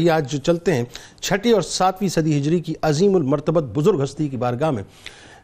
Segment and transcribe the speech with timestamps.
[0.00, 0.82] یہ آج جو چلتے ہیں
[1.22, 4.82] چھٹی اور ساتویں صدی ہجری کی عظیم المرتبت بزرگ ہستی کی بارگاہ میں،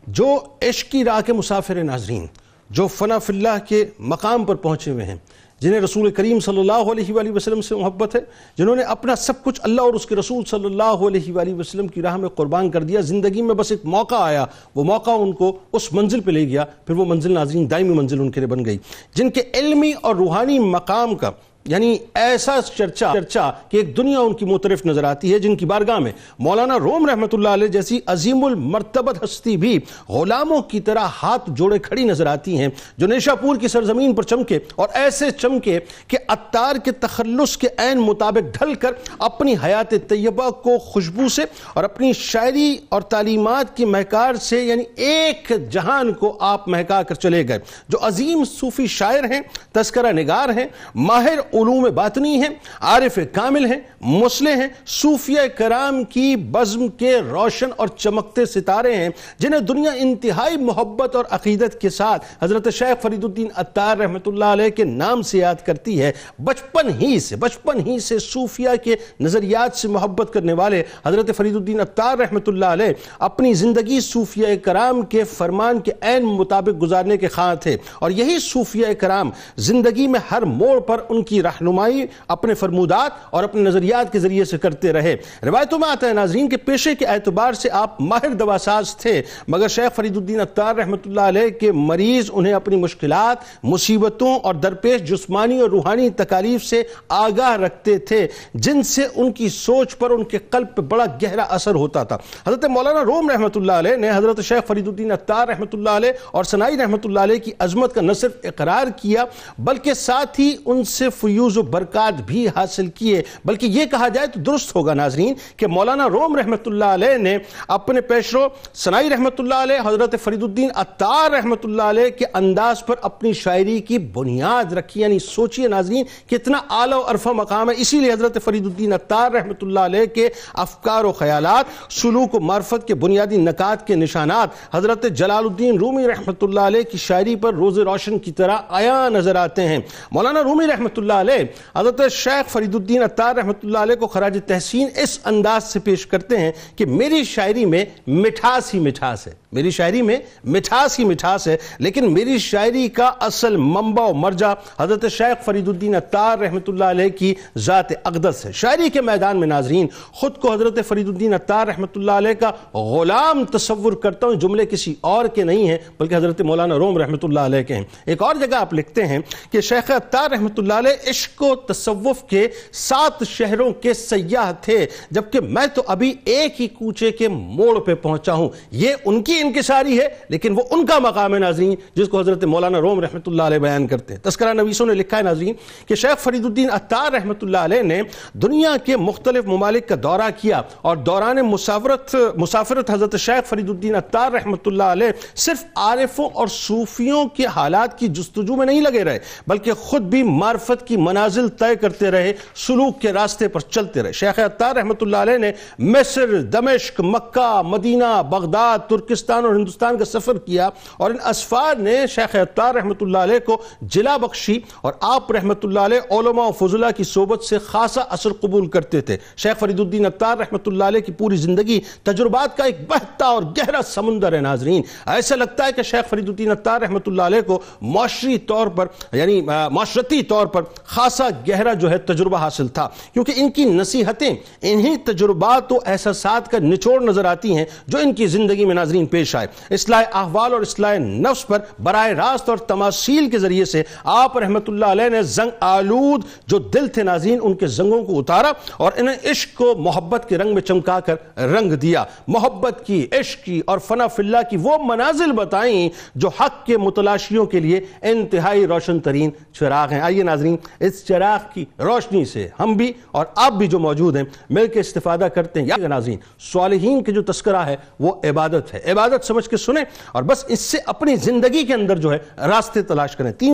[0.06, 0.26] جو
[0.62, 2.26] عشق کی راہ کے مسافر ناظرین،
[2.70, 5.16] جو فنا فی اللہ کے مقام پر پہنچے ہوئے ہیں،
[5.60, 8.20] جنہیں رسول کریم صلی اللہ علیہ وآلہ وسلم سے محبت ہے،
[8.58, 11.88] جنہوں نے اپنا سب کچھ اللہ اور اس کے رسول صلی اللہ علیہ وآلہ وسلم
[11.88, 14.44] کی راہ میں قربان کر دیا، زندگی میں بس ایک موقع آیا،
[14.74, 18.20] وہ موقع ان کو اس منزل پہ لے گیا، پھر وہ منزل ناظرین دائمی منزل
[18.20, 18.78] ان کے لیے بن گئی،
[19.14, 21.30] جن کے علمی اور روحانی مقام کا
[21.64, 25.66] یعنی ایسا چرچا چرچا کہ ایک دنیا ان کی مترف نظر آتی ہے جن کی
[25.66, 31.06] بارگاہ میں مولانا روم رحمت اللہ علیہ جیسی عظیم المرتبت ہستی بھی غلاموں کی طرح
[31.22, 35.30] ہاتھ جوڑے کھڑی نظر آتی ہیں، جو نیشا پور کی سرزمین پر چمکے اور ایسے
[35.30, 41.28] چمکے کہ اتار کے تخلص کے عین مطابق ڈھل کر اپنی حیات طیبہ کو خوشبو
[41.28, 41.42] سے
[41.74, 47.14] اور اپنی شاعری اور تعلیمات کی مہکار سے یعنی ایک جہان کو آپ مہکا کر
[47.14, 47.58] چلے گئے۔
[47.88, 49.40] جو عظیم صوفی شاعر ہیں،
[49.72, 52.48] تذکرہ نگار ہیں، ماہر علوم باطنی ہیں،
[52.80, 59.08] عارف کامل ہیں، مسلح ہیں، صوفیہ کرام کی بزم کے روشن اور چمکتے ستارے ہیں،
[59.38, 64.44] جنہیں دنیا انتہائی محبت اور عقیدت کے ساتھ حضرت شیخ فرید الدین اتار رحمت اللہ
[64.44, 68.96] علیہ کے نام سے یاد کرتی ہے۔ بچپن ہی سے، بچپن ہی سے صوفیہ کے
[69.20, 74.56] نظریات سے محبت کرنے والے حضرت فرید الدین اتار رحمت اللہ علیہ اپنی زندگی صوفیہ
[74.64, 80.06] کرام کے فرمان کے عین مطابق گزارنے کے خواہ تھے اور یہی صوفیہ کرام زندگی
[80.06, 84.58] میں ہر موڑ پر ان کی رہنمائی اپنے فرمودات اور اپنے نظریات کے ذریعے سے
[84.58, 88.96] کرتے رہے۔ روایتوں میں آتا ہے، ناظرین کے پیشے کے اعتبار سے آپ ماہر دواساز
[88.96, 94.34] تھے، مگر شیخ فرید الدین اتار رحمت اللہ علیہ کے مریض انہیں اپنی مشکلات، مصیبتوں
[94.42, 99.96] اور درپیش جسمانی اور روحانی تکالیف سے آگاہ رکھتے تھے، جن سے ان کی سوچ
[99.98, 103.72] پر ان کے قلب پر بڑا گہرا اثر ہوتا تھا۔ حضرت مولانا روم رحمت اللہ
[103.72, 107.38] علیہ نے حضرت شیخ فرید الدین اتار رحمت اللہ علیہ اور سنائی رحمت اللہ علیہ
[107.38, 109.24] کی عظمت کا نہ صرف اقرار کیا،
[109.58, 114.08] بلکہ ساتھ ہی ان سے فی فیوز و برکات بھی حاصل کیے۔ بلکہ یہ کہا
[114.08, 119.10] جائے تو درست ہوگا ناظرین کہ مولانا روم رحمت اللہ علیہ نے اپنے پیشرو سنائی
[119.10, 123.80] رحمت اللہ علیہ، حضرت فرید الدین اتار رحمت اللہ علیہ کے انداز پر اپنی شاعری
[123.80, 128.44] کی بنیاد رکھی۔ یعنی سوچئے ناظرین کتنا اعلیٰ و عرفہ مقام ہے۔ اسی لیے حضرت
[128.44, 133.36] فرید الدین اتار رحمت اللہ علیہ کے افکار و خیالات، سلوک و معرفت کے بنیادی
[133.36, 138.18] نکات کے نشانات، حضرت جلال الدین رومی رحمت اللہ علیہ کی شاعری پر روز روشن
[138.18, 139.78] کی طرح آیا نظر آتے ہیں۔
[140.10, 141.44] مولانا رومی رحمت اللہ علیہ۔
[141.76, 146.06] حضرت شیخ فرید الدین اتار رحمت اللہ علیہ کو خراج تحسین اس انداز سے پیش
[146.06, 151.04] کرتے ہیں کہ میری شاعری میں مٹھاس ہی مٹھاس ہے۔ میری شاعری میں مٹھاس ہی
[151.04, 156.38] مٹھاس ہے، لیکن میری شاعری کا اصل منبع و مرجع حضرت شیخ فرید الدین اتار
[156.38, 160.78] رحمت اللہ علیہ کی ذات اقدس ہے۔ شاعری کے میدان میں ناظرین، خود کو حضرت
[160.88, 165.44] فرید الدین اتار رحمت اللہ علیہ کا غلام تصور کرتا ہوں، جملے کسی اور کے
[165.44, 168.74] نہیں ہیں، بلکہ حضرت مولانا روم رحمت اللہ علیہ کے ہیں۔ ایک اور جگہ آپ
[168.74, 169.18] لکھتے ہیں
[169.50, 174.84] کہ شیخ اتار رحمت اللہ علیہ عشق و تصوف کے سات شہروں کے سیاح تھے،
[175.10, 179.40] جبکہ میں تو ابھی ایک ہی کوچے کے موڑ پہ پہنچا ہوں۔ یہ ان کی
[179.40, 183.28] انکساری ہے، لیکن وہ ان کا مقام ہے ناظرین، جس کو حضرت مولانا روم رحمت
[183.28, 185.54] اللہ علیہ بیان کرتے ہیں۔ تذکرہ نویسوں نے لکھا ہے ناظرین
[185.86, 188.00] کہ شیخ فرید الدین اتار رحمت اللہ علیہ نے
[188.42, 193.94] دنیا کے مختلف ممالک کا دورہ کیا اور دوران مسافرت مسافرت حضرت شیخ فرید الدین
[193.94, 199.04] اتار رحمت اللہ علیہ صرف عارفوں اور صوفیوں کے حالات کی جستجو میں نہیں لگے
[199.04, 203.60] رہے، بلکہ خود بھی معرفت کی کی منازل طے کرتے رہے، سلوک کے راستے پر
[203.60, 209.54] چلتے رہے۔ شیخ اتار رحمت اللہ علیہ نے مصر، دمشق، مکہ، مدینہ، بغداد، ترکستان اور
[209.54, 213.56] ہندوستان کا سفر کیا اور ان اسفار نے شیخ اتار رحمت اللہ علیہ کو
[213.94, 218.32] جلا بخشی اور آپ رحمت اللہ علیہ علماء و فضلہ کی صحبت سے خاصا اثر
[218.40, 222.64] قبول کرتے تھے۔ شیخ فرید الدین اتار رحمت اللہ علیہ کی پوری زندگی تجربات کا
[222.64, 226.80] ایک بہتا اور گہرا سمندر ہے ناظرین۔ ایسا لگتا ہے کہ شیخ فرید الدین اتار
[226.80, 230.62] رحمت اللہ علیہ کو معاشری طور پر یعنی معاشرتی طور پر
[230.94, 236.50] خاصا گہرا جو ہے تجربہ حاصل تھا۔ کیونکہ ان کی نصیحتیں، انہی تجربات و احساسات
[236.50, 240.52] کا نچوڑ نظر آتی ہیں جو ان کی زندگی میں ناظرین پیش آئے۔ اصلاح احوال
[240.52, 245.08] اور اصلاح نفس پر براہ راست اور تماثیل کے ذریعے سے آپ رحمت اللہ علیہ
[245.08, 249.58] نے زنگ آلود جو دل تھے ناظرین، ان کے زنگوں کو اتارا اور انہیں عشق
[249.58, 254.06] کو محبت کے رنگ میں چمکا کر رنگ دیا۔ محبت کی، عشق کی اور فنا
[254.06, 259.30] فی اللہ کی وہ منازل بتائیں جو حق کے متلاشیوں کے لیے انتہائی روشن ترین
[259.52, 263.78] چراغ ہیں۔ آئیے ناظرین اس چراغ کی روشنی سے ہم بھی اور آپ بھی جو
[263.78, 266.18] موجود ہیں، مل کے استفادہ کرتے ہیں۔ یا ناظرین،
[266.52, 270.60] صالحین کے جو تذکرہ ہے، وہ عبادت ہے۔ عبادت سمجھ کے سنیں اور بس اس
[270.60, 273.50] سے اپنی زندگی کے اندر جو ہے، راستے تلاش کریں۔ تین